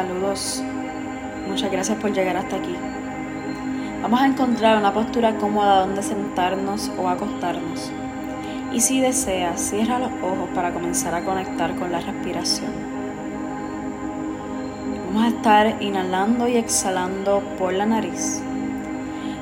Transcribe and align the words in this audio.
Saludos. 0.00 0.62
Muchas 1.46 1.70
gracias 1.70 1.98
por 1.98 2.10
llegar 2.10 2.34
hasta 2.34 2.56
aquí. 2.56 2.74
Vamos 4.00 4.18
a 4.18 4.26
encontrar 4.26 4.78
una 4.78 4.94
postura 4.94 5.36
cómoda 5.36 5.80
donde 5.80 6.02
sentarnos 6.02 6.90
o 6.96 7.06
acostarnos. 7.06 7.92
Y 8.72 8.80
si 8.80 9.02
deseas, 9.02 9.60
cierra 9.60 9.98
los 9.98 10.10
ojos 10.22 10.48
para 10.54 10.72
comenzar 10.72 11.14
a 11.14 11.22
conectar 11.22 11.74
con 11.76 11.92
la 11.92 12.00
respiración. 12.00 12.72
Vamos 15.08 15.22
a 15.22 15.36
estar 15.36 15.82
inhalando 15.82 16.48
y 16.48 16.56
exhalando 16.56 17.42
por 17.58 17.74
la 17.74 17.84
nariz, 17.84 18.40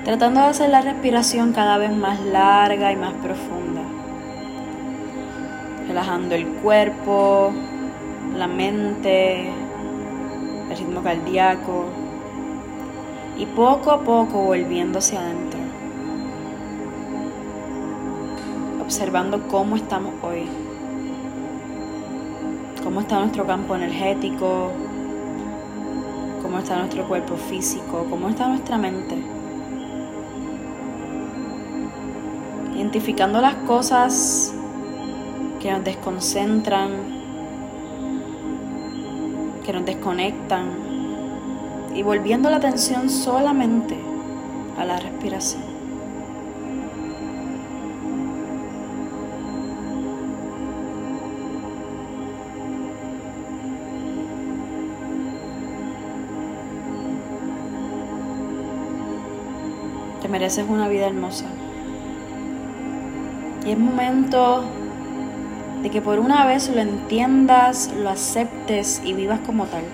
tratando 0.05 0.41
de 0.41 0.47
hacer 0.47 0.71
la 0.71 0.81
respiración 0.81 1.53
cada 1.53 1.79
vez 1.79 1.95
más 1.95 2.19
larga 2.19 2.91
y 2.91 2.97
más 2.97 3.13
profunda. 3.13 3.83
Relajando 5.87 6.35
el 6.35 6.49
cuerpo, 6.49 7.53
la 8.37 8.49
mente, 8.49 9.53
ritmo 10.79 11.03
cardíaco 11.03 11.87
y 13.37 13.47
poco 13.47 13.91
a 13.91 14.01
poco 14.01 14.43
volviendo 14.43 14.99
hacia 14.99 15.21
adentro, 15.21 15.61
observando 18.83 19.47
cómo 19.49 19.77
estamos 19.77 20.15
hoy, 20.23 20.49
cómo 22.83 23.01
está 23.01 23.21
nuestro 23.21 23.47
campo 23.47 23.77
energético, 23.77 24.73
cómo 26.43 26.59
está 26.59 26.79
nuestro 26.79 27.07
cuerpo 27.07 27.37
físico, 27.37 28.07
cómo 28.09 28.29
está 28.29 28.49
nuestra 28.49 28.79
mente. 28.79 29.17
Identificando 32.75 33.41
las 33.41 33.55
cosas 33.67 34.55
que 35.61 35.71
nos 35.73 35.85
desconcentran, 35.85 37.18
que 39.69 39.75
nos 39.75 39.85
desconectan 39.85 40.71
y 41.95 42.03
volviendo 42.03 42.49
la 42.49 42.57
atención 42.57 43.11
solamente 43.11 43.99
a 44.79 44.85
la 44.87 44.99
respiración. 44.99 45.61
Te 60.23 60.29
mereces 60.29 60.65
una 60.67 60.89
vida 60.89 61.09
hermosa. 61.09 61.45
Y 63.67 63.73
es 63.73 63.79
momento 63.79 64.65
de 65.83 65.91
que 65.91 66.01
por 66.01 66.19
una 66.19 66.47
vez 66.47 66.69
lo 66.69 66.81
entiendas, 66.81 67.93
lo 67.97 68.11
aceptes 68.11 69.01
y 69.05 69.13
vivas 69.13 69.41
como 69.47 69.67
tal. 69.67 69.85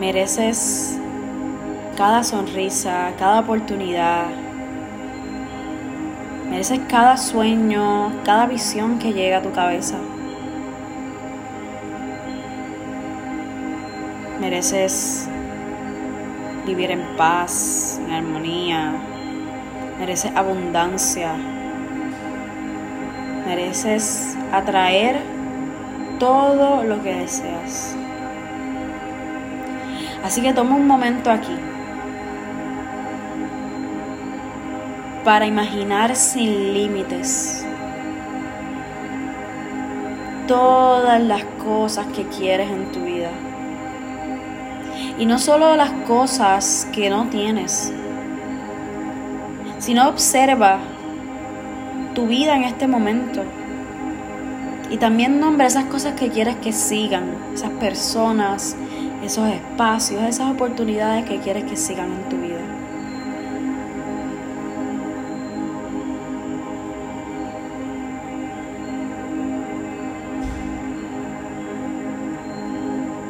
Mereces 0.00 0.98
cada 1.96 2.24
sonrisa, 2.24 3.12
cada 3.18 3.40
oportunidad. 3.40 4.26
Mereces 6.50 6.80
cada 6.88 7.16
sueño, 7.16 8.12
cada 8.24 8.46
visión 8.46 8.98
que 8.98 9.12
llega 9.12 9.38
a 9.38 9.42
tu 9.42 9.52
cabeza. 9.52 9.98
Mereces 14.40 15.28
vivir 16.66 16.90
en 16.90 17.16
paz, 17.16 18.00
en 18.04 18.12
armonía. 18.12 18.92
Mereces 19.98 20.32
abundancia. 20.34 21.53
Mereces 23.46 24.36
atraer 24.52 25.20
todo 26.18 26.84
lo 26.84 27.02
que 27.02 27.14
deseas. 27.14 27.96
Así 30.24 30.40
que 30.40 30.54
toma 30.54 30.76
un 30.76 30.86
momento 30.86 31.30
aquí 31.30 31.54
para 35.24 35.46
imaginar 35.46 36.16
sin 36.16 36.74
límites 36.74 37.64
todas 40.46 41.20
las 41.22 41.44
cosas 41.64 42.06
que 42.08 42.26
quieres 42.28 42.70
en 42.70 42.92
tu 42.92 43.00
vida. 43.00 43.30
Y 45.18 45.26
no 45.26 45.38
solo 45.38 45.76
las 45.76 45.90
cosas 46.06 46.88
que 46.92 47.08
no 47.08 47.26
tienes, 47.28 47.92
sino 49.78 50.08
observa 50.08 50.78
tu 52.14 52.26
vida 52.26 52.56
en 52.56 52.64
este 52.64 52.86
momento. 52.86 53.42
Y 54.90 54.96
también 54.96 55.40
nombra 55.40 55.66
esas 55.66 55.86
cosas 55.86 56.14
que 56.14 56.28
quieres 56.28 56.56
que 56.56 56.72
sigan, 56.72 57.24
esas 57.52 57.70
personas, 57.70 58.76
esos 59.24 59.48
espacios, 59.48 60.22
esas 60.22 60.50
oportunidades 60.50 61.24
que 61.24 61.38
quieres 61.38 61.64
que 61.64 61.76
sigan 61.76 62.12
en 62.12 62.28
tu 62.28 62.36
vida. 62.36 62.60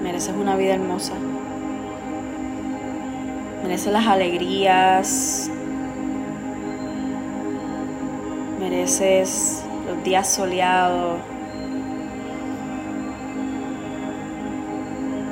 Mereces 0.02 0.34
una 0.34 0.56
vida 0.56 0.74
hermosa. 0.74 1.14
Mereces 3.62 3.92
las 3.92 4.06
alegrías. 4.06 5.50
Mereces 8.74 9.62
los 9.86 10.02
días 10.02 10.28
soleados 10.28 11.20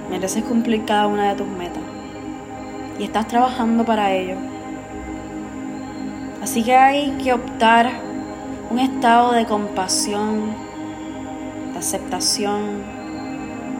Mereces 0.08 0.44
cumplir 0.44 0.84
cada 0.84 1.08
una 1.08 1.30
de 1.30 1.34
tus 1.34 1.48
metas. 1.48 1.82
Y 3.00 3.02
estás 3.02 3.26
trabajando 3.26 3.84
para 3.84 4.12
ello. 4.12 4.36
Así 6.40 6.62
que 6.62 6.76
hay 6.76 7.10
que 7.22 7.32
optar 7.32 7.90
un 8.70 8.78
estado 8.78 9.32
de 9.32 9.44
compasión, 9.44 10.54
de 11.72 11.78
aceptación, 11.80 12.84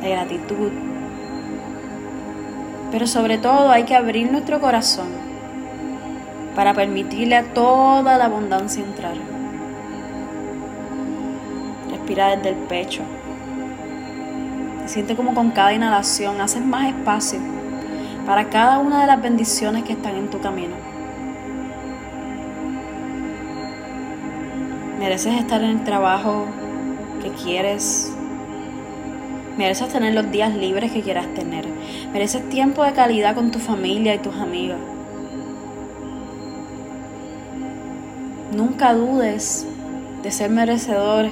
de 0.03 0.11
gratitud. 0.11 0.73
Pero 2.91 3.07
sobre 3.07 3.39
todo 3.39 3.71
hay 3.71 3.85
que 3.85 3.95
abrir 3.95 4.33
nuestro 4.33 4.61
corazón 4.61 5.11
para 6.57 6.75
permitirle 6.75 7.37
a 7.37 7.55
toda 7.55 8.19
la 8.19 8.25
abundancia 8.25 8.83
entrar. 8.83 9.32
Respira 12.13 12.37
desde 12.37 12.51
el 12.51 12.57
pecho. 12.67 13.01
Siente 14.85 15.17
como 15.17 15.33
con 15.33 15.51
cada 15.51 15.73
inhalación 15.73 16.43
haces 16.43 16.63
más 16.63 16.89
espacio 16.89 17.39
para 18.27 18.51
cada 18.51 18.81
una 18.81 19.01
de 19.01 19.07
las 19.07 19.23
bendiciones 19.23 19.83
que 19.85 19.95
están 19.95 20.17
en 20.17 20.29
tu 20.29 20.39
camino. 20.39 20.75
Mereces 24.99 25.41
estar 25.41 25.63
en 25.63 25.71
el 25.71 25.85
trabajo 25.85 26.45
que 27.23 27.31
quieres. 27.31 28.13
Mereces 29.57 29.89
tener 29.89 30.13
los 30.13 30.31
días 30.31 30.55
libres 30.55 30.93
que 30.93 31.01
quieras 31.01 31.33
tener. 31.33 31.67
Mereces 32.13 32.47
tiempo 32.51 32.85
de 32.85 32.93
calidad 32.93 33.35
con 33.35 33.51
tu 33.51 33.59
familia 33.59 34.15
y 34.15 34.19
tus 34.19 34.35
amigos. 34.37 34.77
Nunca 38.55 38.93
dudes 38.93 39.67
de 40.23 40.31
ser 40.31 40.51
merecedor 40.51 41.31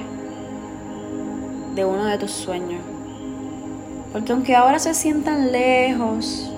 de 1.75 1.85
uno 1.85 2.05
de 2.05 2.17
tus 2.17 2.31
sueños. 2.31 2.81
Porque 4.11 4.33
aunque 4.33 4.55
ahora 4.55 4.79
se 4.79 4.93
sientan 4.93 5.51
lejos, 5.51 6.51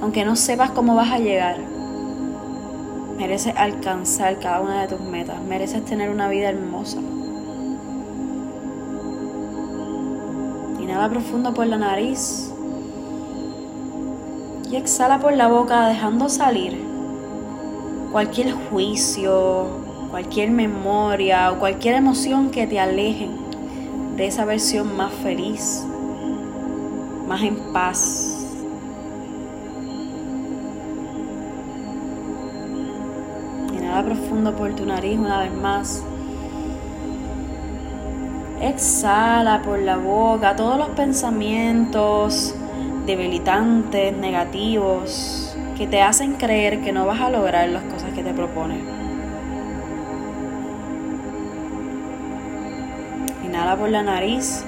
aunque 0.00 0.24
no 0.24 0.34
sepas 0.34 0.70
cómo 0.70 0.94
vas 0.96 1.12
a 1.12 1.18
llegar, 1.18 1.58
mereces 3.16 3.54
alcanzar 3.56 4.40
cada 4.40 4.60
una 4.60 4.82
de 4.82 4.88
tus 4.88 5.00
metas, 5.00 5.40
mereces 5.42 5.84
tener 5.84 6.10
una 6.10 6.28
vida 6.28 6.48
hermosa. 6.48 6.98
Inhala 10.80 11.08
profundo 11.08 11.54
por 11.54 11.66
la 11.66 11.78
nariz 11.78 12.52
y 14.68 14.76
exhala 14.76 15.20
por 15.20 15.34
la 15.34 15.46
boca 15.46 15.86
dejando 15.86 16.28
salir 16.28 16.82
cualquier 18.10 18.52
juicio, 18.52 19.66
cualquier 20.10 20.50
memoria 20.50 21.52
o 21.52 21.58
cualquier 21.58 21.94
emoción 21.94 22.50
que 22.50 22.66
te 22.66 22.80
alejen 22.80 23.41
de 24.16 24.26
esa 24.26 24.44
versión 24.44 24.96
más 24.96 25.12
feliz 25.12 25.84
más 27.26 27.42
en 27.42 27.56
paz. 27.72 28.46
Inhala 33.72 34.04
profundo 34.04 34.54
por 34.54 34.74
tu 34.74 34.84
nariz 34.84 35.18
una 35.18 35.40
vez 35.40 35.52
más. 35.54 36.04
Exhala 38.60 39.62
por 39.62 39.78
la 39.78 39.96
boca 39.96 40.54
todos 40.54 40.78
los 40.78 40.90
pensamientos 40.90 42.54
debilitantes, 43.06 44.16
negativos, 44.16 45.56
que 45.76 45.86
te 45.86 46.00
hacen 46.00 46.34
creer 46.34 46.82
que 46.82 46.92
no 46.92 47.06
vas 47.06 47.20
a 47.20 47.30
lograr 47.30 47.68
las 47.70 47.82
cosas 47.84 48.12
que 48.12 48.22
te 48.22 48.32
propones. 48.32 49.01
Inhala 53.52 53.76
por 53.76 53.90
la 53.90 54.02
nariz 54.02 54.64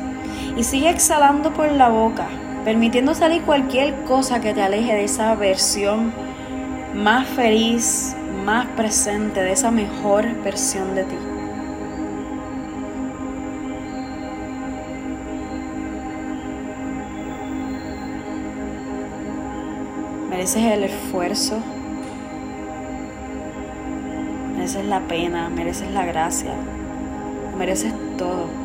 Y 0.59 0.63
sigue 0.63 0.91
exhalando 0.91 1.55
por 1.55 1.73
la 1.73 1.89
boca, 1.89 2.27
permitiendo 2.67 3.15
salir 3.15 3.41
cualquier 3.41 3.95
cosa 4.05 4.43
que 4.43 4.53
te 4.53 4.61
aleje 4.61 4.93
de 4.93 5.05
esa 5.05 5.35
versión 5.37 6.13
más 6.95 7.27
feliz, 7.27 8.15
más 8.45 8.67
presente, 8.77 9.41
de 9.41 9.53
esa 9.53 9.71
mejor 9.71 10.27
versión 10.43 10.95
de 10.95 11.05
ti. 11.05 11.17
Mereces 20.29 20.63
el 20.63 20.85
esfuerzo, 20.85 21.59
mereces 24.55 24.85
la 24.85 25.01
pena, 25.01 25.49
mereces 25.49 25.91
la 25.91 26.05
gracia, 26.05 26.53
mereces 27.57 27.95
todo. 28.19 28.64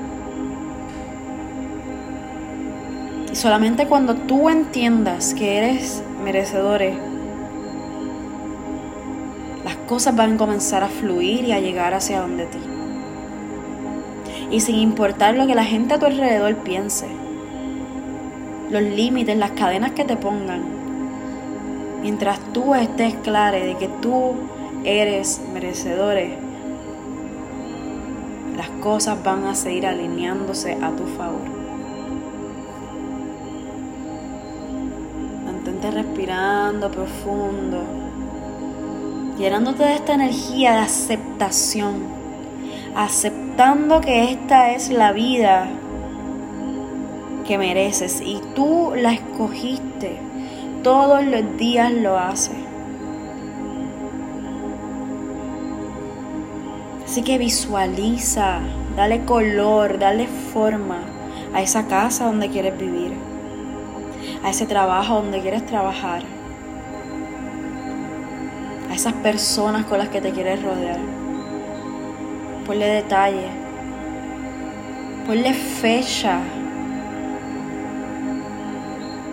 Solamente 3.39 3.87
cuando 3.87 4.15
tú 4.15 4.49
entiendas 4.49 5.33
que 5.33 5.57
eres 5.59 6.03
merecedores, 6.21 6.93
las 9.63 9.77
cosas 9.87 10.13
van 10.13 10.33
a 10.33 10.37
comenzar 10.37 10.83
a 10.83 10.89
fluir 10.89 11.45
y 11.45 11.53
a 11.53 11.61
llegar 11.61 11.93
hacia 11.93 12.19
donde 12.19 12.47
ti. 12.47 12.59
Y 14.51 14.59
sin 14.59 14.75
importar 14.75 15.35
lo 15.35 15.47
que 15.47 15.55
la 15.55 15.63
gente 15.63 15.93
a 15.93 15.99
tu 15.99 16.05
alrededor 16.05 16.53
piense, 16.57 17.07
los 18.69 18.81
límites, 18.81 19.37
las 19.37 19.51
cadenas 19.51 19.91
que 19.91 20.03
te 20.03 20.17
pongan, 20.17 20.61
mientras 22.01 22.41
tú 22.51 22.75
estés 22.75 23.13
claro 23.23 23.57
de 23.57 23.77
que 23.77 23.87
tú 24.01 24.33
eres 24.83 25.41
merecedores, 25.53 26.33
las 28.57 28.69
cosas 28.81 29.23
van 29.23 29.45
a 29.45 29.55
seguir 29.55 29.87
alineándose 29.87 30.73
a 30.81 30.91
tu 30.91 31.05
favor. 31.05 31.58
Respirando 35.81 36.91
profundo, 36.91 37.81
llenándote 39.37 39.83
de 39.83 39.95
esta 39.95 40.13
energía 40.13 40.73
de 40.73 40.79
aceptación, 40.79 42.03
aceptando 42.95 43.99
que 43.99 44.31
esta 44.31 44.71
es 44.71 44.89
la 44.89 45.13
vida 45.13 45.67
que 47.47 47.57
mereces. 47.57 48.21
Y 48.21 48.39
tú 48.55 48.91
la 48.95 49.13
escogiste, 49.13 50.19
todos 50.83 51.25
los 51.25 51.57
días 51.57 51.91
lo 51.91 52.19
haces. 52.19 52.57
Así 57.03 57.23
que 57.23 57.37
visualiza, 57.37 58.59
dale 58.95 59.25
color, 59.25 59.97
dale 59.97 60.27
forma 60.27 60.99
a 61.53 61.61
esa 61.61 61.87
casa 61.87 62.25
donde 62.25 62.49
quieres 62.49 62.77
vivir, 62.77 63.13
a 64.43 64.49
ese 64.49 64.65
trabajo 64.65 65.15
donde 65.15 65.41
quieres 65.41 65.65
trabajar, 65.65 66.23
a 68.89 68.93
esas 68.93 69.13
personas 69.13 69.85
con 69.85 69.99
las 69.99 70.09
que 70.09 70.21
te 70.21 70.31
quieres 70.31 70.61
rodear. 70.61 70.99
Ponle 72.65 72.85
detalle, 72.85 73.47
ponle 75.25 75.53
fecha. 75.53 76.39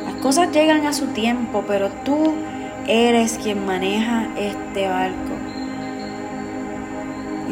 Las 0.04 0.14
cosas 0.22 0.50
llegan 0.52 0.86
a 0.86 0.92
su 0.92 1.08
tiempo, 1.08 1.64
pero 1.66 1.90
tú 2.04 2.34
eres 2.86 3.38
quien 3.38 3.64
maneja 3.66 4.26
este 4.36 4.88
barco. 4.88 5.36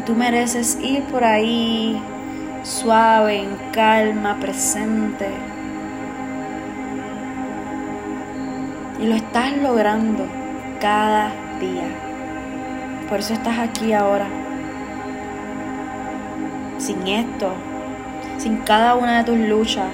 Tú 0.05 0.13
mereces 0.13 0.77
ir 0.83 1.01
por 1.05 1.23
ahí 1.23 1.99
suave, 2.61 3.39
en 3.39 3.57
calma, 3.71 4.37
presente. 4.39 5.25
Y 8.99 9.05
lo 9.07 9.15
estás 9.15 9.57
logrando 9.57 10.25
cada 10.79 11.31
día. 11.59 11.87
Por 13.09 13.19
eso 13.19 13.33
estás 13.33 13.59
aquí 13.59 13.93
ahora. 13.93 14.27
Sin 16.77 17.05
esto, 17.07 17.51
sin 18.37 18.57
cada 18.57 18.95
una 18.95 19.17
de 19.17 19.23
tus 19.23 19.37
luchas, 19.37 19.87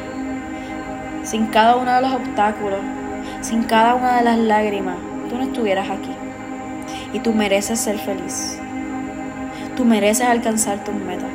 sin 1.24 1.48
cada 1.48 1.76
uno 1.78 1.94
de 1.94 2.02
los 2.02 2.14
obstáculos, 2.14 2.80
sin 3.42 3.64
cada 3.64 3.96
una 3.96 4.18
de 4.18 4.24
las 4.24 4.38
lágrimas, 4.38 4.98
tú 5.30 5.36
no 5.38 5.44
estuvieras 5.44 5.90
aquí. 5.90 6.16
Y 7.14 7.20
tú 7.20 7.34
mereces 7.34 7.80
ser 7.80 7.98
feliz. 7.98 8.60
Tú 9.76 9.86
mereces 9.86 10.28
alcanzar 10.28 10.84
tus 10.84 10.96
metas. 10.96 11.30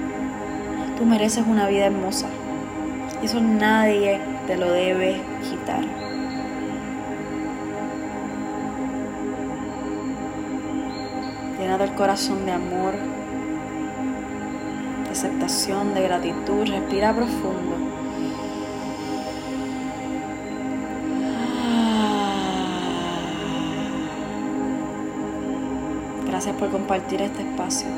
Tú 0.97 1.05
mereces 1.05 1.45
una 1.47 1.67
vida 1.69 1.87
hermosa. 1.87 2.29
Eso 3.23 3.41
nadie 3.41 4.21
te 4.47 4.57
lo 4.57 4.71
debe 4.71 5.21
quitar. 5.43 5.85
Llena 11.67 11.79
del 11.79 11.95
corazón 11.95 12.47
de 12.47 12.53
amor, 12.53 12.95
de 15.03 15.11
aceptación, 15.11 15.95
de 15.95 16.03
gratitud. 16.03 16.65
Respira 16.65 17.13
profundo. 17.13 17.77
Gracias 26.29 26.55
por 26.55 26.71
compartir 26.71 27.21
este 27.23 27.43
espacio. 27.43 27.89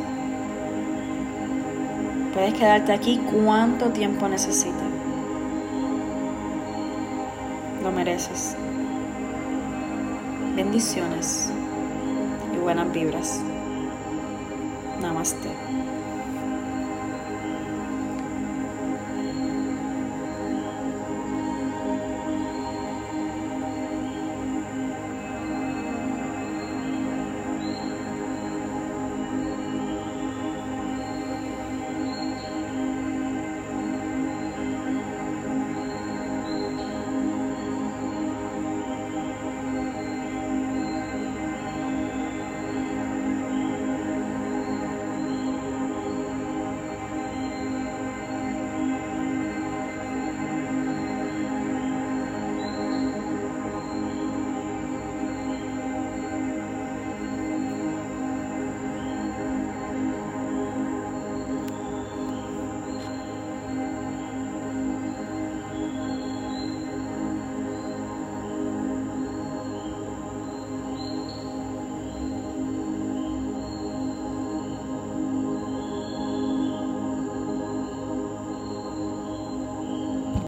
Puedes 2.33 2.55
quedarte 2.55 2.95
aquí 2.95 3.21
cuánto 3.31 3.91
tiempo 3.91 4.29
necesites. 4.29 4.73
Lo 7.83 7.93
mereces. 7.93 8.57
Bendiciones 10.57 11.53
y 12.55 12.57
buenas 12.57 12.91
vibras. 12.91 13.43
Namaste. 15.01 15.98